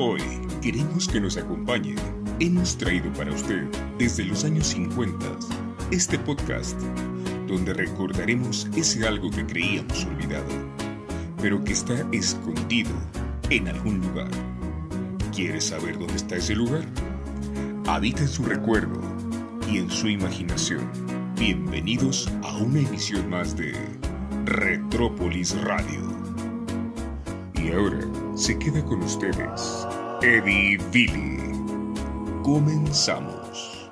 [0.00, 0.20] Hoy
[0.62, 1.96] queremos que nos acompañe.
[2.38, 3.64] Hemos traído para usted
[3.98, 5.26] desde los años 50
[5.90, 6.80] este podcast
[7.48, 10.46] donde recordaremos ese algo que creíamos olvidado,
[11.42, 12.92] pero que está escondido
[13.50, 14.30] en algún lugar.
[15.34, 16.84] ¿Quieres saber dónde está ese lugar?
[17.88, 19.00] Habita en su recuerdo
[19.68, 20.88] y en su imaginación.
[21.36, 23.74] Bienvenidos a una emisión más de
[24.44, 26.02] Retrópolis Radio.
[27.56, 27.98] Y ahora
[28.38, 29.84] se queda con ustedes
[30.22, 31.38] Eddie Billy.
[32.44, 33.90] Comenzamos.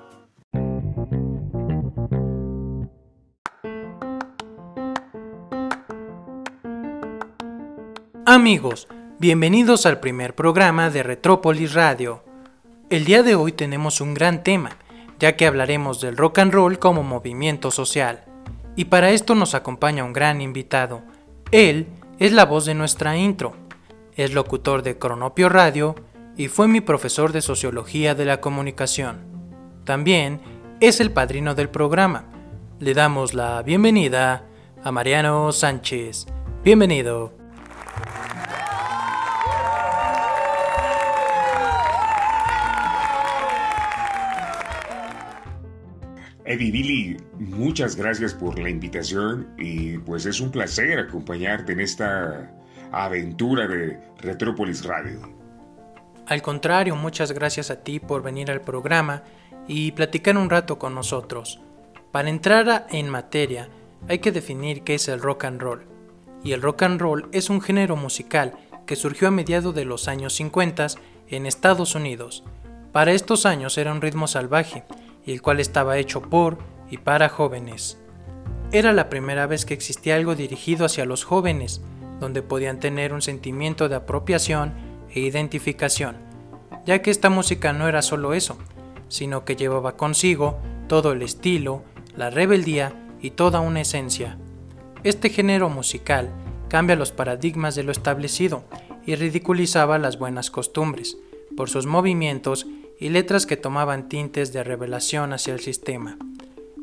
[8.24, 8.86] Amigos,
[9.19, 12.22] bienvenidos al primer programa de Retrópolis Radio.
[12.88, 14.77] El día de hoy tenemos un gran tema,
[15.19, 18.22] ya que hablaremos del rock and roll como movimiento social.
[18.77, 21.02] Y para esto nos acompaña un gran invitado.
[21.50, 21.88] Él
[22.20, 23.66] es la voz de nuestra intro.
[24.16, 25.95] Es locutor de Cronopio Radio
[26.38, 29.19] y fue mi profesor de Sociología de la Comunicación.
[29.84, 30.41] También
[30.81, 32.25] es el padrino del programa.
[32.81, 34.47] Le damos la bienvenida
[34.83, 36.25] a Mariano Sánchez.
[36.64, 37.34] Bienvenido.
[46.47, 52.51] Eddie Billy, muchas gracias por la invitación y pues es un placer acompañarte en esta
[53.05, 55.20] aventura de Retrópolis Radio.
[56.27, 59.22] Al contrario, muchas gracias a ti por venir al programa
[59.69, 61.61] y platicar un rato con nosotros.
[62.11, 63.69] Para entrar en materia,
[64.08, 65.86] hay que definir qué es el rock and roll.
[66.42, 68.52] Y el rock and roll es un género musical
[68.86, 70.86] que surgió a mediados de los años 50
[71.28, 72.44] en Estados Unidos.
[72.92, 74.84] Para estos años era un ritmo salvaje
[75.27, 76.58] el cual estaba hecho por
[76.91, 77.98] y para jóvenes.
[78.72, 81.83] Era la primera vez que existía algo dirigido hacia los jóvenes,
[82.20, 84.72] donde podían tener un sentimiento de apropiación
[85.11, 86.17] e identificación,
[86.84, 88.56] ya que esta música no era solo eso,
[89.08, 90.58] sino que llevaba consigo
[90.89, 91.83] todo el estilo,
[92.17, 94.39] la rebeldía y toda una esencia.
[95.05, 96.30] Este género musical
[96.68, 98.64] cambia los paradigmas de lo establecido
[99.05, 101.17] y ridiculizaba las buenas costumbres,
[101.57, 102.67] por sus movimientos
[102.98, 106.19] y letras que tomaban tintes de revelación hacia el sistema,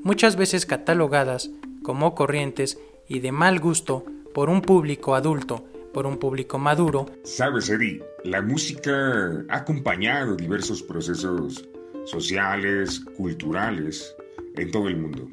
[0.03, 1.49] muchas veces catalogadas
[1.83, 5.63] como corrientes y de mal gusto por un público adulto,
[5.93, 7.05] por un público maduro.
[7.23, 11.67] Sabes, Eddie, la música ha acompañado diversos procesos
[12.05, 14.15] sociales, culturales
[14.55, 15.27] en todo el mundo.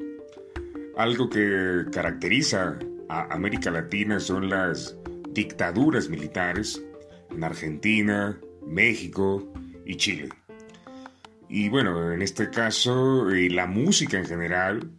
[0.97, 2.77] Algo que caracteriza
[3.09, 4.95] a América Latina son las
[5.29, 6.81] dictaduras militares
[7.29, 9.51] en Argentina, México
[9.85, 10.29] y Chile.
[11.49, 14.89] Y bueno, en este caso, eh, la música en general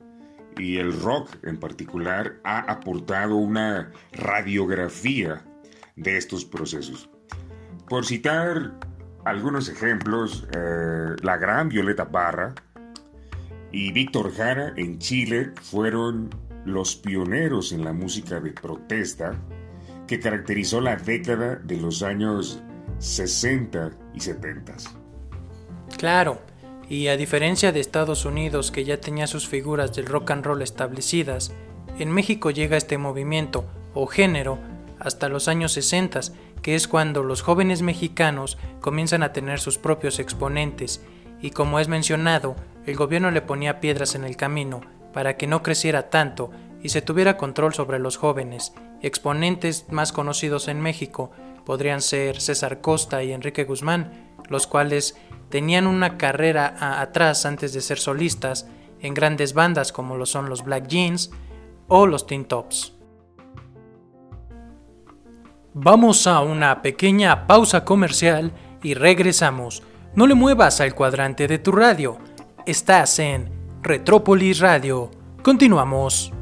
[0.58, 5.44] y el rock en particular ha aportado una radiografía
[5.96, 7.08] de estos procesos.
[7.88, 8.72] Por citar
[9.24, 12.54] algunos ejemplos, eh, la gran Violeta Parra
[13.70, 16.30] y Víctor Jara en Chile fueron
[16.64, 19.34] los pioneros en la música de protesta
[20.06, 22.62] que caracterizó la década de los años
[22.98, 24.74] 60 y 70.
[25.96, 26.40] Claro,
[26.92, 30.60] y a diferencia de Estados Unidos que ya tenía sus figuras del rock and roll
[30.60, 31.50] establecidas,
[31.98, 33.64] en México llega este movimiento
[33.94, 34.58] o género
[34.98, 36.20] hasta los años 60,
[36.60, 41.02] que es cuando los jóvenes mexicanos comienzan a tener sus propios exponentes,
[41.40, 44.82] y como es mencionado, el gobierno le ponía piedras en el camino
[45.14, 46.50] para que no creciera tanto
[46.82, 48.74] y se tuviera control sobre los jóvenes.
[49.00, 51.30] Exponentes más conocidos en México
[51.64, 54.12] podrían ser César Costa y Enrique Guzmán,
[54.50, 55.16] los cuales
[55.52, 58.66] tenían una carrera atrás antes de ser solistas
[59.02, 61.30] en grandes bandas como lo son los Black Jeans
[61.88, 62.94] o los Teen Tops.
[65.74, 68.50] Vamos a una pequeña pausa comercial
[68.82, 69.82] y regresamos.
[70.14, 72.16] No le muevas al cuadrante de tu radio.
[72.64, 73.50] Estás en
[73.82, 75.10] Retrópolis Radio.
[75.42, 76.32] Continuamos.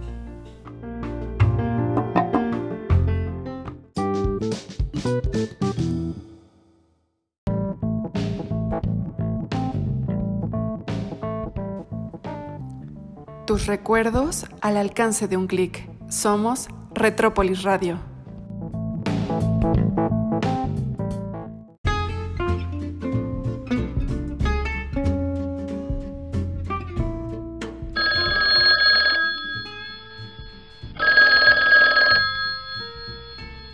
[13.51, 15.91] Tus recuerdos al alcance de un clic.
[16.09, 17.99] Somos Retrópolis Radio.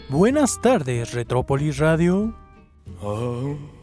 [0.09, 2.35] Buenas tardes, Retrópolis Radio.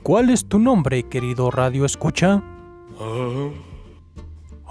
[0.01, 2.42] ¿Cuál es tu nombre, querido Radio Escucha?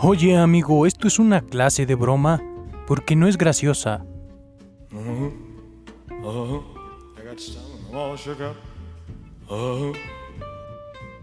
[0.04, 2.43] Oye, amigo, esto es una clase de broma
[2.88, 4.04] porque no es graciosa.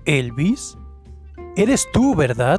[0.06, 0.78] Elvis,
[1.58, 2.58] eres tú, ¿verdad?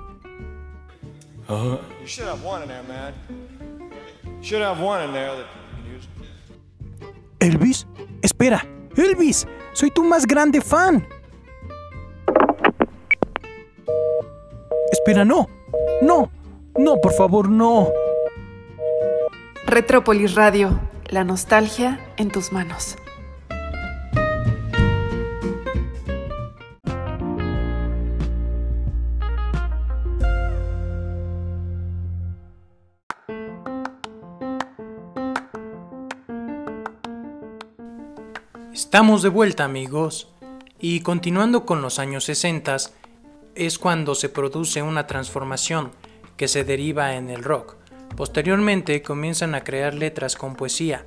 [7.39, 7.87] Elvis,
[8.21, 11.09] espera, Elvis, soy tu más grande fan.
[14.93, 15.49] Espera, no,
[16.01, 16.31] no,
[16.77, 17.89] no, por favor, no.
[19.67, 22.97] Retrópolis Radio, la nostalgia en tus manos.
[38.73, 40.33] Estamos de vuelta amigos
[40.81, 42.77] y continuando con los años 60
[43.55, 45.93] es cuando se produce una transformación
[46.37, 47.77] que se deriva en el rock.
[48.17, 51.07] Posteriormente comienzan a crear letras con poesía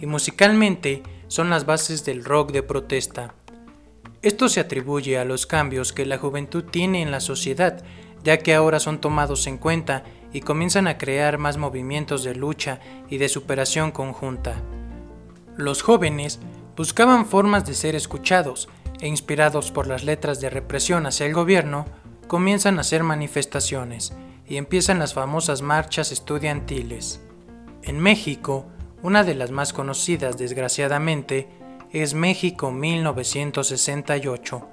[0.00, 3.34] y musicalmente son las bases del rock de protesta.
[4.22, 7.84] Esto se atribuye a los cambios que la juventud tiene en la sociedad,
[8.22, 12.80] ya que ahora son tomados en cuenta y comienzan a crear más movimientos de lucha
[13.08, 14.62] y de superación conjunta.
[15.56, 16.40] Los jóvenes
[16.76, 18.68] buscaban formas de ser escuchados
[19.00, 21.86] e inspirados por las letras de represión hacia el gobierno,
[22.26, 24.14] comienzan a hacer manifestaciones
[24.46, 27.20] y empiezan las famosas marchas estudiantiles.
[27.82, 28.66] En México,
[29.02, 31.48] una de las más conocidas desgraciadamente
[31.90, 34.68] es México 1968,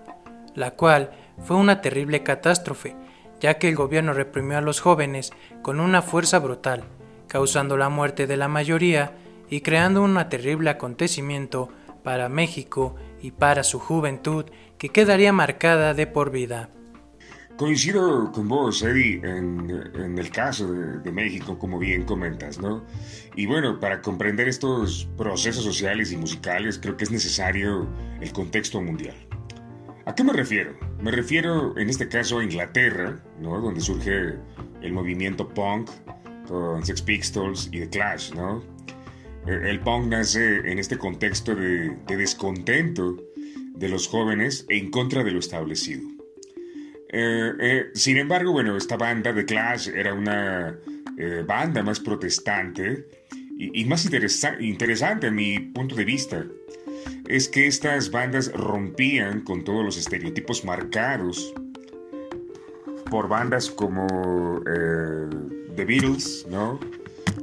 [0.56, 1.12] la cual
[1.44, 2.95] fue una terrible catástrofe,
[3.39, 5.31] ya que el gobierno reprimió a los jóvenes
[5.62, 6.83] con una fuerza brutal,
[7.27, 9.13] causando la muerte de la mayoría
[9.50, 11.69] y creando un terrible acontecimiento
[12.03, 14.45] para México y para su juventud
[14.77, 16.69] que quedaría marcada de por vida.
[17.57, 22.83] Coincido con vos, Eddie, en, el caso de, México, como bien comentas, ¿no?
[23.35, 27.88] Y bueno, para comprender estos procesos sociales y musicales, creo que es necesario
[28.19, 29.15] el contexto mundial.
[30.06, 30.74] ¿A qué me refiero?
[31.00, 33.62] Me refiero, en este caso, a Inglaterra, ¿no?
[33.62, 34.39] Donde surge
[34.81, 35.91] el movimiento punk
[36.47, 38.63] con Sex Pistols y The Clash, ¿no?
[39.45, 43.17] El punk nace en este contexto de, descontento
[43.75, 46.07] de los jóvenes en contra de lo establecido.
[47.09, 50.77] Eh, eh, sin embargo, bueno, esta banda de Clash era una
[51.17, 53.07] eh, banda más protestante
[53.57, 54.07] y, más
[54.59, 56.45] interesante a mi punto de vista.
[57.27, 61.51] Es que estas bandas rompían con todos los estereotipos marcados
[63.09, 64.61] por bandas como
[65.75, 66.79] The Beatles, ¿no?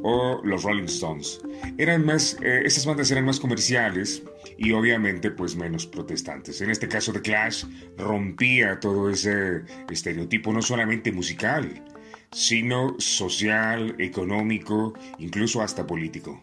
[0.03, 1.41] O los Rolling Stones.
[1.77, 4.23] Eran más, eh, bandas eran más comerciales
[4.57, 6.61] y obviamente pues menos protestantes.
[6.61, 7.65] En este caso The Clash
[7.97, 11.85] rompía todo ese estereotipo no solamente musical,
[12.31, 16.43] sino social, económico, incluso hasta político.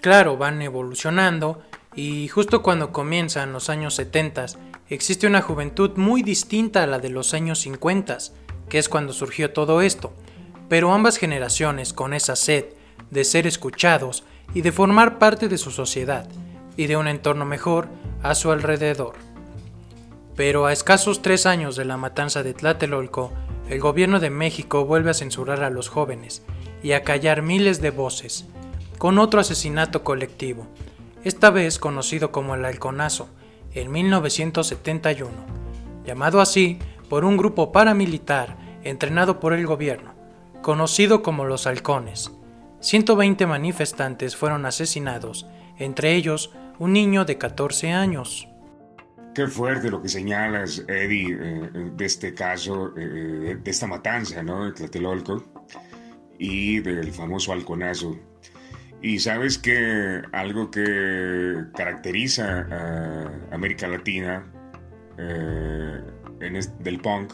[0.00, 1.62] Claro, van evolucionando
[1.94, 4.46] y justo cuando comienzan los años 70
[4.88, 8.18] existe una juventud muy distinta a la de los años 50,
[8.68, 10.14] que es cuando surgió todo esto
[10.68, 12.66] pero ambas generaciones con esa sed
[13.10, 14.24] de ser escuchados
[14.54, 16.28] y de formar parte de su sociedad
[16.76, 17.88] y de un entorno mejor
[18.22, 19.14] a su alrededor.
[20.36, 23.32] Pero a escasos tres años de la matanza de Tlatelolco,
[23.68, 26.42] el gobierno de México vuelve a censurar a los jóvenes
[26.82, 28.46] y a callar miles de voces,
[28.98, 30.66] con otro asesinato colectivo,
[31.24, 33.28] esta vez conocido como el Halconazo,
[33.74, 35.30] en 1971,
[36.04, 40.14] llamado así por un grupo paramilitar entrenado por el gobierno,
[40.62, 42.32] conocido como los halcones.
[42.80, 45.48] 120 manifestantes fueron asesinados,
[45.78, 48.48] entre ellos un niño de 14 años.
[49.34, 54.64] Qué fuerte lo que señalas, Eddie, eh, de este caso, eh, de esta matanza, ¿no?
[54.66, 55.44] De Tlatelolco
[56.38, 58.16] y del famoso halconazo.
[59.00, 64.44] Y sabes que algo que caracteriza a América Latina
[65.18, 66.00] eh,
[66.40, 67.32] en del punk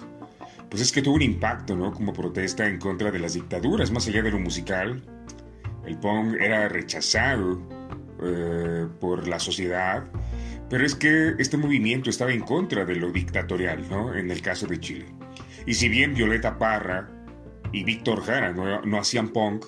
[0.74, 1.92] pues es que tuvo un impacto, ¿no?
[1.92, 5.00] Como protesta en contra de las dictaduras, más allá de lo musical.
[5.86, 7.62] El punk era rechazado
[8.20, 10.02] eh, por la sociedad,
[10.68, 14.16] pero es que este movimiento estaba en contra de lo dictatorial, ¿no?
[14.16, 15.06] En el caso de Chile.
[15.64, 17.08] Y si bien Violeta Parra
[17.70, 19.66] y Víctor Jara no, hacían punk,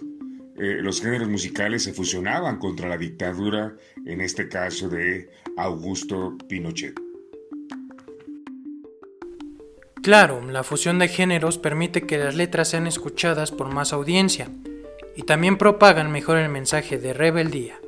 [0.59, 7.06] eh, los géneros musicales se fusionaban contra la dictadura, en este caso de Augusto Pinochet.
[10.07, 14.49] Claro, la fusión de géneros permite que las letras sean escuchadas por más audiencia
[15.17, 17.81] y también propagan mejor el mensaje de rebeldía.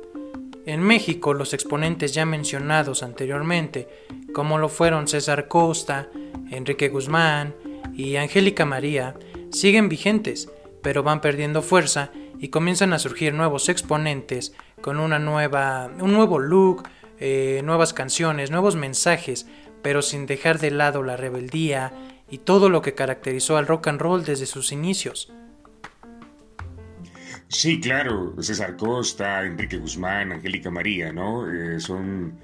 [0.65, 3.87] En México, los exponentes ya mencionados anteriormente,
[4.33, 6.09] como lo fueron César Costa,
[6.51, 7.55] Enrique Guzmán
[7.95, 9.15] y Angélica María,
[9.49, 10.49] siguen vigentes,
[10.81, 16.83] pero van perdiendo fuerza y comienzan a surgir nuevos exponentes con un nuevo look,
[17.21, 19.45] eh, nuevas canciones, nuevos mensajes,
[19.81, 21.93] pero sin dejar de lado la rebeldía
[22.29, 25.31] y todo lo que caracterizó al rock and roll desde sus inicios.
[27.47, 31.51] Sí, claro, César Costa, Enrique Guzmán, Angélica María, ¿no?
[31.51, 32.37] Eh, son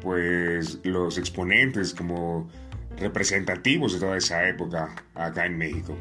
[0.00, 2.48] pues los exponentes como
[2.96, 5.96] representativos de toda esa época acá en México.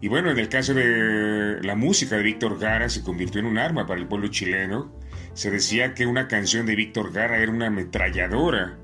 [0.00, 3.58] Y bueno, en el caso de la música de Víctor Gara se convirtió en un
[3.58, 4.92] arma para el pueblo chileno.
[5.34, 8.78] Se decía que una canción de Víctor Gara era una ametralladora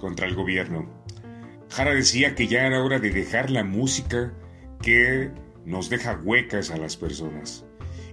[0.00, 0.88] contra el gobierno.
[1.70, 4.32] Jara decía que ya era hora de dejar la música
[4.82, 5.30] que
[5.64, 7.64] nos deja huecas a las personas.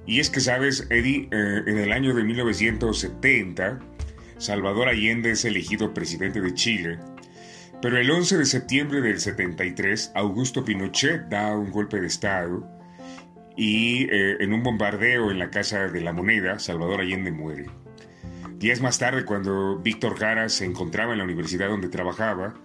[0.06, 3.80] Y es que, sabes, Eddie, eh, en el año de 1970,
[4.38, 7.00] Salvador Allende es elegido presidente de Chile,
[7.82, 12.68] pero el 11 de septiembre del 73, Augusto Pinochet da un golpe de Estado
[13.56, 17.66] y eh, en un bombardeo en la Casa de la Moneda, Salvador Allende muere.
[18.58, 22.56] Días más tarde, cuando Víctor Jara se encontraba en la universidad donde trabajaba,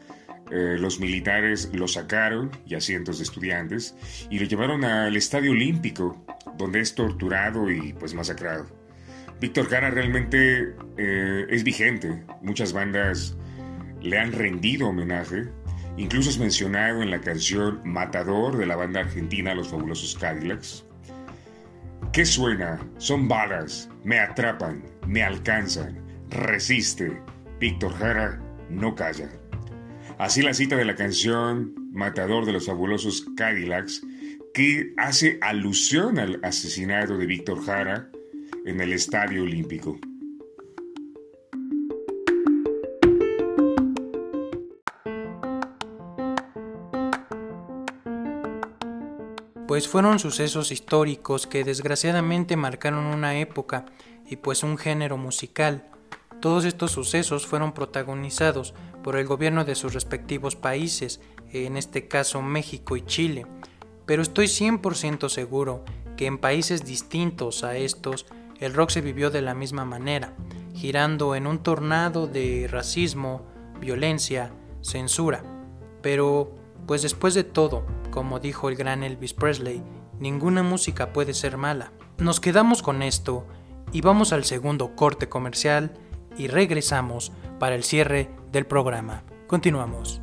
[0.51, 3.95] eh, los militares lo sacaron y a cientos de estudiantes
[4.31, 6.25] y lo llevaron al Estadio Olímpico,
[6.57, 8.67] donde es torturado y pues masacrado.
[9.39, 12.25] Víctor Jara realmente eh, es vigente.
[12.41, 13.37] Muchas bandas
[14.01, 15.49] le han rendido homenaje.
[15.99, 20.87] Incluso es mencionado en la canción Matador de la banda argentina Los Fabulosos Cadillacs.
[22.15, 22.81] ¿Qué suena?
[22.97, 27.23] Son balas, me atrapan, me alcanzan, resiste.
[27.59, 29.31] Víctor Jara no calla.
[30.19, 34.03] Así la cita de la canción Matador de los Fabulosos Cadillacs,
[34.55, 38.11] que hace alusión al asesinato de Víctor Jara
[38.65, 39.99] en el Estadio Olímpico.
[49.73, 53.87] Pues fueron sucesos históricos que desgraciadamente marcaron una época
[54.33, 55.85] y pues un género musical.
[56.41, 58.73] Todos estos sucesos fueron protagonizados
[59.03, 61.21] por el gobierno de sus respectivos países,
[61.53, 63.47] en este caso México y Chile.
[64.07, 65.85] Pero estoy 100% seguro
[66.17, 68.25] que en países distintos a estos
[68.59, 70.33] el rock se vivió de la misma manera,
[70.75, 73.43] girando en un tornado de racismo,
[73.81, 75.45] violencia, censura.
[76.01, 79.83] Pero, pues después de todo, como dijo el gran Elvis Presley,
[80.19, 81.93] ninguna música puede ser mala.
[82.17, 83.47] Nos quedamos con esto
[83.93, 85.93] y vamos al segundo corte comercial
[86.37, 89.23] y regresamos para el cierre del programa.
[89.47, 90.21] Continuamos.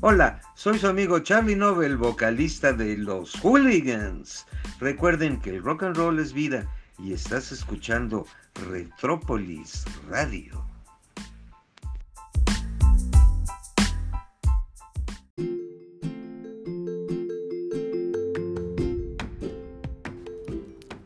[0.00, 4.46] Hola, soy su amigo Charlie Nobel, vocalista de Los Hooligans.
[4.78, 10.64] Recuerden que el rock and roll es vida y estás escuchando Retrópolis Radio.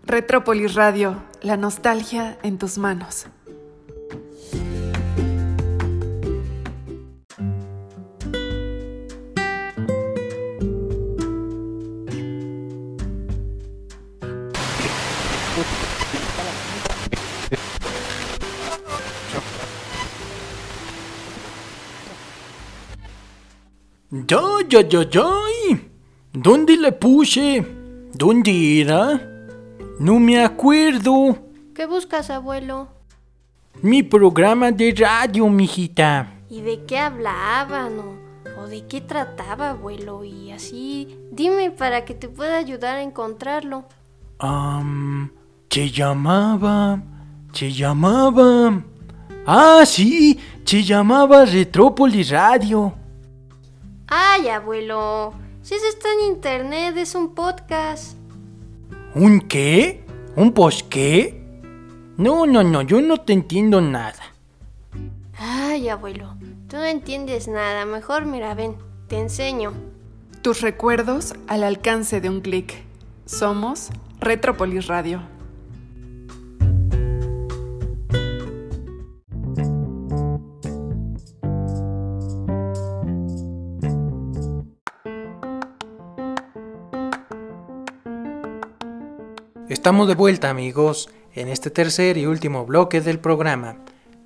[0.04, 3.28] Retrópolis Radio, la nostalgia en tus manos.
[24.12, 25.25] ¡Ya, ya, ya, ya!
[26.33, 27.64] ¿Dónde le puse?
[28.12, 29.21] ¿Dónde era?
[30.00, 31.38] No me acuerdo.
[31.76, 32.88] ¿Qué buscas, abuelo?
[33.83, 36.29] Mi programa de radio, mijita.
[36.50, 40.25] ¿Y de qué hablaban o, o de qué trataba, abuelo?
[40.25, 43.85] Y así, dime para que te pueda ayudar a encontrarlo.
[44.43, 45.29] Um,
[45.69, 47.00] se llamaba.
[47.52, 48.83] Se llamaba.
[49.47, 52.95] Ah, sí, se llamaba Retrópolis Radio.
[54.12, 58.17] Ay, abuelo, si eso está en internet, es un podcast.
[59.14, 60.05] ¿Un qué?
[60.35, 61.40] ¿Un pos qué?
[62.17, 64.19] No, no, no, yo no te entiendo nada.
[65.38, 66.35] Ay, abuelo,
[66.69, 67.87] tú no entiendes nada.
[67.87, 68.75] Mejor mira, ven,
[69.07, 69.75] te enseño.
[70.43, 72.83] Tus recuerdos al alcance de un clic.
[73.26, 75.23] Somos Retrópolis Radio.
[89.90, 93.78] Estamos de vuelta amigos en este tercer y último bloque del programa.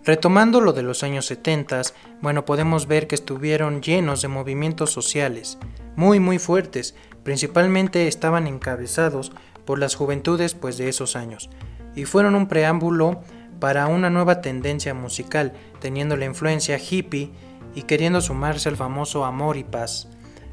[0.04, 1.80] Retomando lo de los años 70,
[2.21, 5.56] bueno, podemos ver que estuvieron llenos de movimientos sociales,
[5.97, 9.33] muy muy fuertes, principalmente estaban encabezados
[9.64, 11.49] por las juventudes pues de esos años,
[11.94, 13.23] y fueron un preámbulo
[13.59, 17.30] para una nueva tendencia musical, teniendo la influencia hippie
[17.75, 20.11] y queriendo sumarse al famoso Amor y Paz.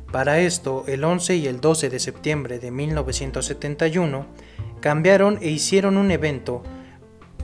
[0.10, 4.26] Para esto, el 11 y el 12 de septiembre de 1971
[4.82, 6.64] cambiaron e hicieron un evento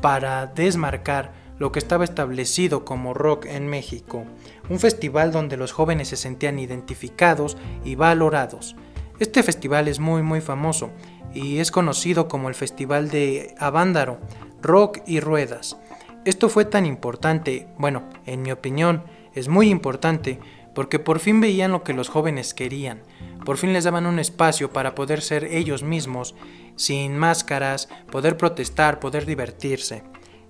[0.01, 4.25] para desmarcar lo que estaba establecido como rock en México,
[4.69, 8.75] un festival donde los jóvenes se sentían identificados y valorados.
[9.19, 10.91] Este festival es muy muy famoso
[11.33, 14.19] y es conocido como el Festival de Avándaro,
[14.61, 15.77] Rock y Ruedas.
[16.25, 19.03] Esto fue tan importante, bueno, en mi opinión,
[19.33, 20.39] es muy importante
[20.77, 23.01] porque por fin veían lo que los jóvenes querían,
[23.43, 26.35] por fin les daban un espacio para poder ser ellos mismos,
[26.75, 30.03] sin máscaras, poder protestar, poder divertirse.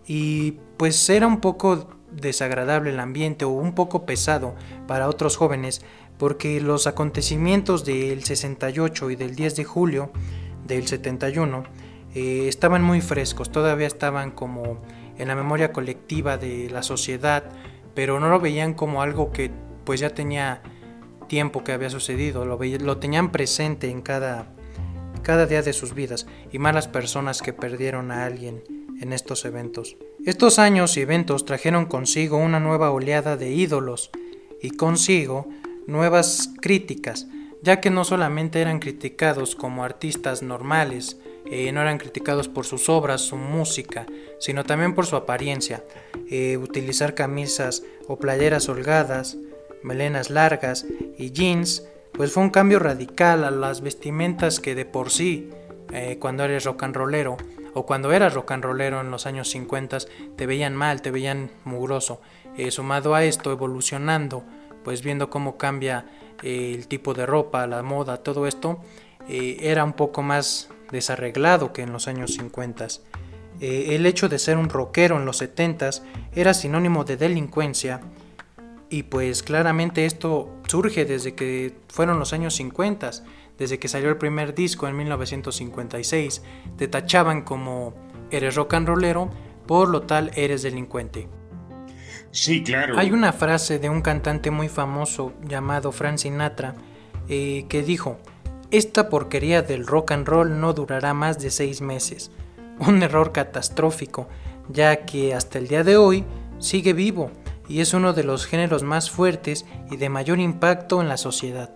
[0.06, 4.54] Y pues era un poco desagradable el ambiente o un poco pesado
[4.86, 5.82] para otros jóvenes
[6.18, 10.12] porque los acontecimientos del 68 y del 10 de julio
[10.66, 11.64] del 71
[12.16, 14.82] eh, estaban muy frescos, todavía estaban como
[15.18, 17.46] en la memoria colectiva de la sociedad,
[17.96, 19.52] pero no lo veían como algo que
[19.88, 20.62] pues ya tenía
[21.30, 24.54] tiempo que había sucedido, lo, lo tenían presente en cada,
[25.22, 28.64] cada día de sus vidas y más las personas que perdieron a alguien
[29.00, 29.96] en estos eventos.
[30.26, 34.10] Estos años y eventos trajeron consigo una nueva oleada de ídolos
[34.62, 35.48] y consigo
[35.86, 37.28] nuevas críticas,
[37.64, 41.18] ya que no solamente eran criticados como artistas normales,
[41.50, 44.06] eh, no eran criticados por sus obras, su música,
[44.38, 45.86] sino también por su apariencia.
[46.30, 49.38] Eh, utilizar camisas o playeras holgadas,
[49.84, 50.86] melenas largas
[51.18, 55.50] y jeans, pues fue un cambio radical a las vestimentas que de por sí,
[55.94, 57.38] eh, cuando eres rock and rollero,
[57.74, 60.00] o cuando eras rock and rollero en los años 50,
[60.36, 62.22] te veían mal, te veían mugroso.
[62.70, 64.44] sumado a esto, evolucionando,
[64.84, 66.06] pues viendo cómo cambia
[66.42, 68.80] el tipo de ropa, la moda, todo esto,
[69.28, 72.88] era un poco más desarreglado que en los años 50.
[73.60, 75.90] Eh, el hecho de ser un rockero en los 70
[76.34, 78.02] era sinónimo de delincuencia
[78.90, 83.12] y pues claramente esto surge desde que fueron los años 50,
[83.58, 86.42] desde que salió el primer disco en 1956,
[86.78, 87.94] te tachaban como
[88.32, 89.30] eres rock and rollero,
[89.66, 91.28] por lo tal eres delincuente.
[92.32, 92.98] Sí, claro.
[92.98, 96.76] Hay una frase de un cantante muy famoso llamado Frank Sinatra
[97.28, 98.18] eh, que dijo,
[98.70, 102.32] esta porquería del rock and roll no durará más de seis meses.
[102.80, 104.28] Un error catastrófico,
[104.70, 106.26] ya que hasta el día de hoy
[106.60, 107.32] sigue vivo
[107.68, 111.72] y es uno de los géneros más fuertes y de mayor impacto en la sociedad.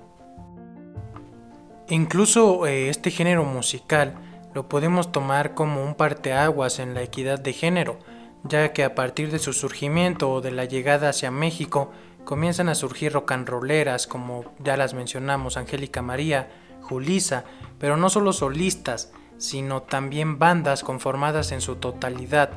[1.90, 4.16] Incluso eh, este género musical
[4.54, 8.00] lo podemos tomar como un parteaguas en la equidad de género,
[8.44, 11.92] ya que a partir de su surgimiento o de la llegada hacia México
[12.24, 16.50] comienzan a surgir rolleras como ya las mencionamos Angélica María,
[16.82, 17.44] Julisa,
[17.80, 22.52] pero no solo solistas, sino también bandas conformadas en su totalidad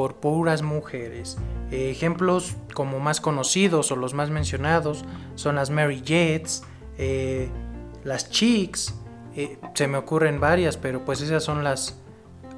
[0.00, 1.36] por puras mujeres.
[1.70, 6.62] Ejemplos como más conocidos o los más mencionados son las Mary Jets,
[6.96, 7.50] eh,
[8.02, 8.94] las Chicks,
[9.36, 12.00] eh, se me ocurren varias, pero pues esas son las,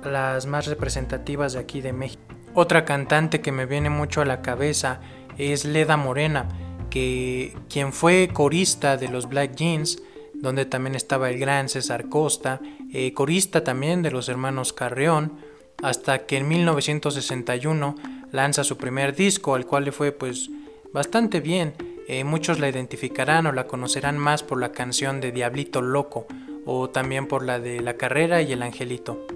[0.04, 2.22] las más representativas de aquí de México.
[2.54, 5.00] Otra cantante que me viene mucho a la cabeza
[5.36, 6.46] es Leda Morena,
[6.90, 10.00] que quien fue corista de los Black Jeans,
[10.32, 12.60] donde también estaba el gran César Costa,
[12.92, 15.50] eh, corista también de los hermanos Carreón,
[15.82, 17.96] hasta que en 1961
[18.30, 20.50] lanza su primer disco, al cual le fue pues
[20.92, 21.74] bastante bien.
[22.08, 26.26] Eh, muchos la identificarán o la conocerán más por la canción de Diablito Loco
[26.64, 29.26] o también por la de La Carrera y El Angelito.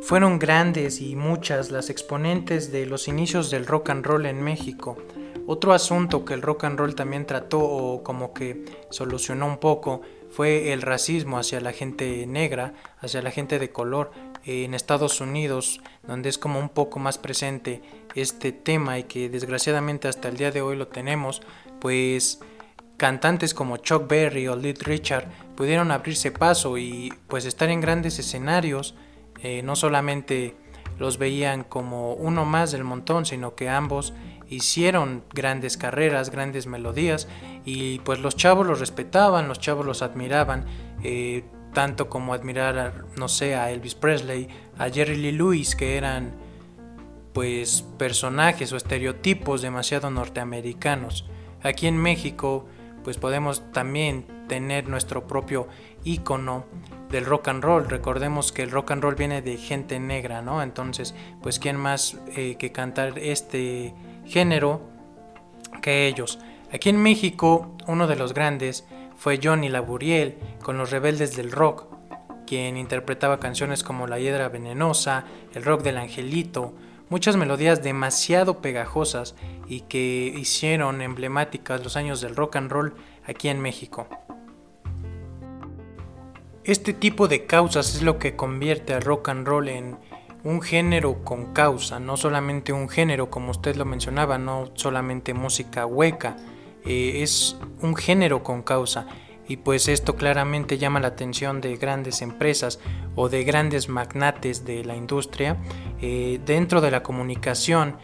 [0.00, 4.96] Fueron grandes y muchas las exponentes de los inicios del rock and roll en México.
[5.46, 10.02] Otro asunto que el rock and roll también trató o como que solucionó un poco
[10.30, 14.10] fue el racismo hacia la gente negra, hacia la gente de color
[14.44, 17.82] en Estados Unidos, donde es como un poco más presente
[18.14, 21.42] este tema y que desgraciadamente hasta el día de hoy lo tenemos,
[21.80, 22.40] pues
[22.96, 28.18] cantantes como Chuck Berry o Little Richard pudieron abrirse paso y pues estar en grandes
[28.18, 28.94] escenarios,
[29.42, 30.56] eh, no solamente
[30.98, 34.12] los veían como uno más del montón, sino que ambos
[34.48, 37.28] hicieron grandes carreras, grandes melodías
[37.64, 40.66] y pues los chavos los respetaban, los chavos los admiraban,
[41.04, 45.96] eh, tanto como admirar, a, no sé, a Elvis Presley, a Jerry Lee Lewis, que
[45.96, 46.32] eran
[47.32, 51.26] pues personajes o estereotipos demasiado norteamericanos.
[51.62, 52.66] Aquí en México
[53.04, 55.68] pues podemos también tener nuestro propio
[56.04, 56.66] icono
[57.10, 57.88] del rock and roll.
[57.88, 60.62] Recordemos que el rock and roll viene de gente negra, ¿no?
[60.62, 63.94] Entonces, pues quién más eh, que cantar este
[64.26, 64.82] género
[65.80, 66.38] que ellos.
[66.72, 68.86] Aquí en México, uno de los grandes
[69.18, 71.86] fue Johnny Laburiel con los Rebeldes del Rock,
[72.46, 76.72] quien interpretaba canciones como La Hiedra Venenosa, El Rock del Angelito,
[77.10, 79.34] muchas melodías demasiado pegajosas
[79.66, 82.94] y que hicieron emblemáticas los años del rock and roll
[83.26, 84.06] aquí en México.
[86.64, 89.98] Este tipo de causas es lo que convierte al rock and roll en
[90.44, 95.86] un género con causa, no solamente un género como usted lo mencionaba, no solamente música
[95.86, 96.36] hueca,
[96.84, 99.06] eh, es un género con causa
[99.48, 102.78] y pues esto claramente llama la atención de grandes empresas
[103.14, 105.56] o de grandes magnates de la industria.
[106.02, 107.96] Eh, dentro de la comunicación,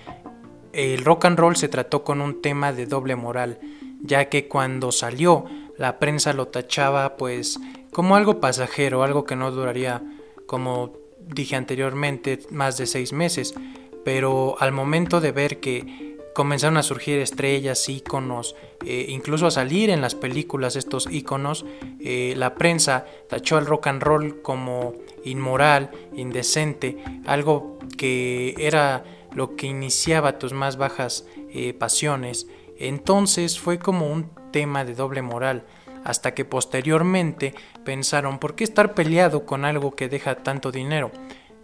[0.73, 3.61] el rock and roll se trató con un tema de doble moral,
[4.01, 5.45] ya que cuando salió
[5.77, 7.61] la prensa lo tachaba pues
[7.93, 10.03] como algo pasajero, algo que no duraría,
[10.47, 13.55] como dije anteriormente, más de seis meses.
[14.03, 19.89] Pero al momento de ver que comenzaron a surgir estrellas, íconos, eh, incluso a salir
[19.89, 21.65] en las películas estos íconos,
[22.01, 24.95] eh, la prensa tachó al rock and roll como
[25.25, 32.49] inmoral, indecente, algo que era lo que iniciaba tus más bajas eh, pasiones.
[32.79, 35.65] Entonces fue como un tema de doble moral
[36.05, 41.11] hasta que posteriormente pensaron, ¿por qué estar peleado con algo que deja tanto dinero?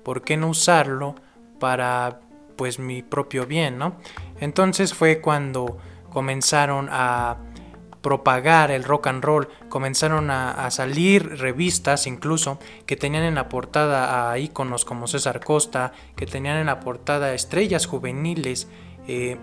[0.02, 1.14] ¿Por qué no usarlo
[1.58, 2.20] para
[2.60, 3.96] pues mi propio bien, ¿no?
[4.38, 5.78] Entonces fue cuando
[6.12, 7.38] comenzaron a
[8.02, 14.30] propagar el rock and roll, comenzaron a, salir revistas incluso que tenían en la portada
[14.30, 18.68] a íconos como César Costa, que tenían en la portada estrellas juveniles,
[19.08, 19.38] eh,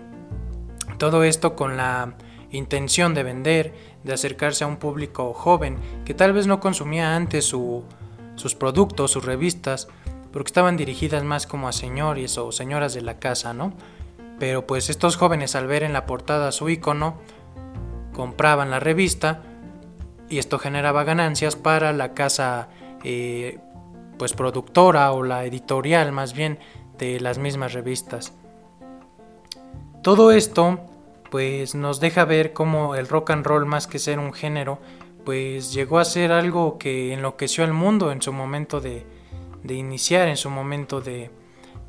[0.98, 2.14] todo esto con la
[2.52, 7.46] intención de vender, de acercarse a un público joven que tal vez no consumía antes
[7.46, 9.88] sus productos, sus revistas,
[10.32, 13.72] porque estaban dirigidas más como a señores o señoras de la casa, ¿no?
[14.38, 17.16] Pero pues estos jóvenes al ver en la portada su icono,
[18.12, 19.42] compraban la revista
[20.28, 22.68] y esto generaba ganancias para la casa
[23.04, 23.58] eh,
[24.18, 26.58] pues productora o la editorial más bien
[26.98, 28.32] de las mismas revistas.
[30.02, 30.80] Todo esto
[31.30, 34.78] pues nos deja ver cómo el rock and roll más que ser un género,
[35.24, 39.06] pues llegó a ser algo que enloqueció al mundo en su momento de,
[39.74, 41.30] iniciar, en su momento de,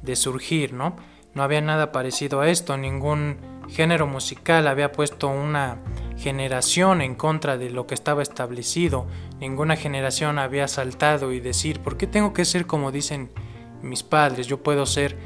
[0.02, 0.96] de surgir, ¿no?
[1.34, 3.38] No había nada parecido a esto, ningún
[3.70, 5.78] género musical había puesto una
[6.18, 9.06] generación en contra de lo que estaba establecido,
[9.39, 13.30] ninguna generación había saltado y decir, ¿por qué tengo que ser como dicen
[13.82, 14.48] mis padres?
[14.48, 15.18] Yo puedo ser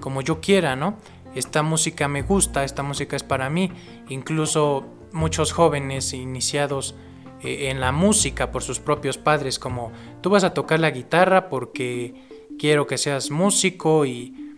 [0.00, 0.96] como yo quiera, ¿no?
[1.34, 3.72] esta música me gusta, esta música es para mí.
[4.08, 6.94] Incluso muchos jóvenes iniciados
[7.42, 11.48] eh, en la música por sus propios padres, como tú vas a tocar la guitarra
[11.48, 12.14] porque
[12.58, 14.54] quiero que seas músico y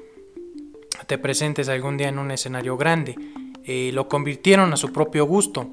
[1.06, 3.16] te presentes algún día en un escenario grande.
[3.64, 5.70] Eh, lo convirtieron a su propio gusto,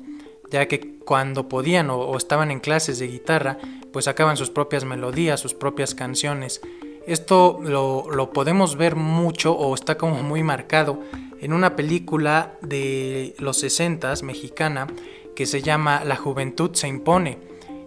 [0.49, 3.57] ya que cuando podían o estaban en clases de guitarra,
[3.91, 6.61] pues sacaban sus propias melodías, sus propias canciones
[7.07, 10.99] esto lo, podemos ver mucho o está como muy marcado
[11.39, 14.87] en una película de los 60 mexicana
[15.41, 17.39] que se llama La juventud se impone.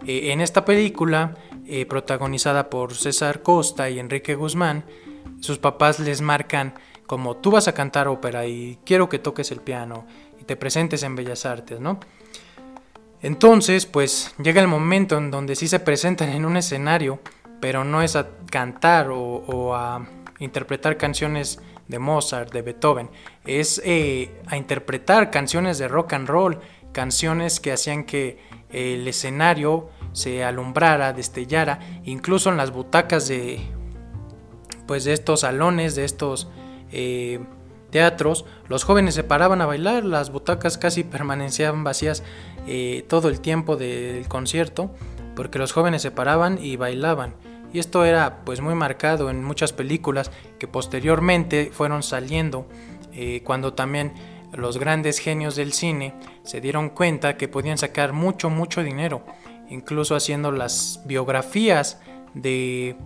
[0.04, 1.36] Eh, en esta película,
[1.68, 4.84] eh, protagonizada por César Costa y Enrique Guzmán,
[5.38, 6.74] sus papás les marcan
[7.06, 10.04] como tú vas a cantar ópera y quiero que toques el piano
[10.40, 12.00] y te presentes en Bellas Artes, ¿no?
[13.22, 17.20] Entonces, pues llega el momento en donde sí se presentan en un escenario
[17.60, 20.06] pero no es a cantar o, a
[20.38, 23.08] interpretar canciones de Mozart, de Beethoven,
[23.46, 26.58] es eh, a interpretar canciones de rock and roll,
[26.94, 28.38] canciones que hacían que
[28.70, 33.60] el escenario se alumbrara, destellara, incluso en las butacas de,
[34.86, 36.48] pues de estos salones, de estos
[36.90, 37.40] eh,
[37.90, 42.22] teatros, los jóvenes se paraban a bailar, las butacas casi permanecían vacías
[42.66, 44.90] eh, todo el tiempo del concierto,
[45.36, 47.34] porque los jóvenes se paraban y bailaban.
[47.72, 50.30] Y esto era pues muy marcado en muchas películas
[50.60, 52.68] que posteriormente fueron saliendo
[53.12, 54.12] eh, cuando también
[54.54, 59.24] los grandes genios del cine se dieron cuenta que podían sacar mucho mucho dinero
[59.68, 62.00] incluso haciendo las biografías
[62.34, 62.96] de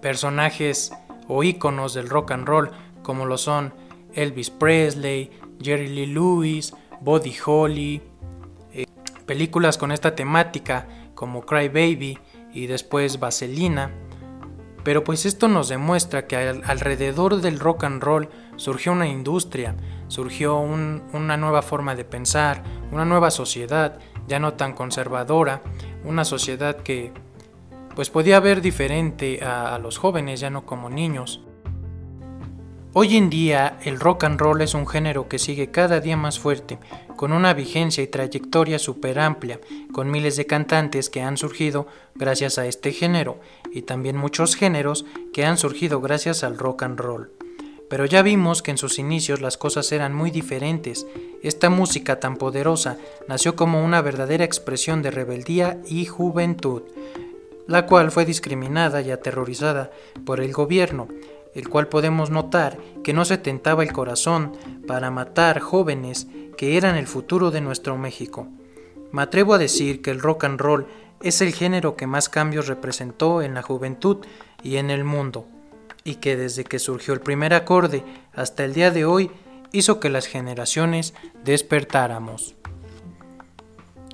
[0.00, 0.92] personajes
[1.26, 2.70] o íconos del rock and roll
[3.02, 3.72] como lo son
[4.14, 5.30] Elvis Presley,
[5.62, 8.02] Jerry Lee Lewis, Buddy Holly,
[8.72, 8.86] eh,
[9.26, 12.18] películas con esta temática como Cry Baby
[12.52, 13.92] y después Vaselina.
[14.84, 19.76] Pero pues esto nos demuestra que alrededor del rock and roll surgió una industria,
[20.08, 25.62] surgió una nueva forma de pensar, una nueva sociedad, ya no tan conservadora,
[26.04, 27.12] una sociedad que
[27.94, 31.42] pues podía ver diferente a los jóvenes, ya no como niños.
[32.94, 36.38] Hoy en día el rock and roll es un género que sigue cada día más
[36.38, 36.78] fuerte,
[37.16, 39.60] con una vigencia y trayectoria súper amplia,
[39.92, 43.40] con miles de cantantes que han surgido gracias a este género
[43.70, 47.30] y también muchos géneros que han surgido gracias al rock and roll.
[47.88, 51.06] Pero ya vimos que en sus inicios las cosas eran muy diferentes.
[51.42, 52.98] Esta música tan poderosa
[53.28, 56.82] nació como una verdadera expresión de rebeldía y juventud,
[57.66, 59.90] la cual fue discriminada y aterrorizada
[60.26, 61.08] por el gobierno,
[61.54, 64.52] el cual podemos notar que no se tentaba el corazón
[64.86, 68.48] para matar jóvenes que eran el futuro de nuestro México.
[69.12, 70.86] Me atrevo a decir que el rock and roll
[71.22, 74.18] es el género que más cambios representó en la juventud
[74.62, 75.46] y en el mundo
[76.08, 79.30] y que desde que surgió el primer acorde hasta el día de hoy
[79.72, 81.12] hizo que las generaciones
[81.44, 82.56] despertáramos.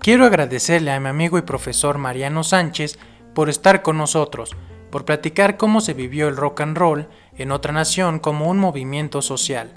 [0.00, 2.98] Quiero agradecerle a mi amigo y profesor Mariano Sánchez
[3.32, 4.56] por estar con nosotros,
[4.90, 9.22] por platicar cómo se vivió el rock and roll en otra nación como un movimiento
[9.22, 9.72] social.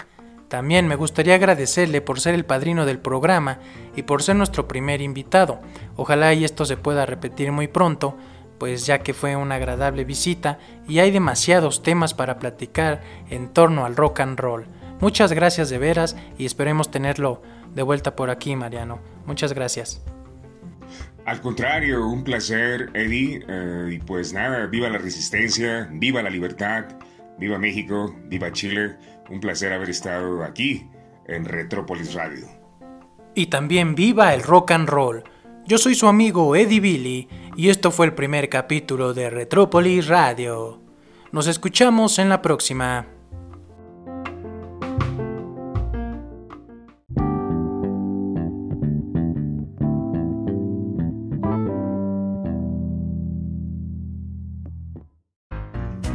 [0.48, 3.60] También me gustaría agradecerle por ser el padrino del programa
[3.94, 5.60] y por ser nuestro primer invitado.
[5.94, 8.16] Ojalá y esto se pueda repetir muy pronto
[8.58, 13.84] pues ya que fue una agradable visita y hay demasiados temas para platicar en torno
[13.84, 14.66] al rock and roll.
[15.00, 17.40] Muchas gracias de veras y esperemos tenerlo
[17.74, 19.00] de vuelta por aquí, Mariano.
[19.26, 20.02] Muchas gracias.
[21.28, 23.44] Al contrario, un placer, Eddie.
[23.46, 26.86] Eh, y pues nada, viva la resistencia, viva la libertad,
[27.38, 28.96] viva México, viva Chile.
[29.28, 30.88] Un placer haber estado aquí
[31.26, 32.46] en Retrópolis Radio.
[33.34, 35.22] Y también viva el rock and roll.
[35.68, 40.80] Yo soy su amigo Eddie Billy y esto fue el primer capítulo de Retrópolis Radio.
[41.30, 43.04] Nos escuchamos en la próxima.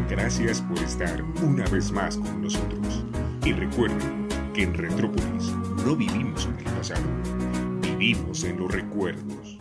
[0.09, 3.05] Gracias por estar una vez más con nosotros.
[3.45, 5.53] Y recuerden que en Retrópolis
[5.85, 7.52] no vivimos en el pasado
[8.03, 9.57] vivimos en los recuerdos.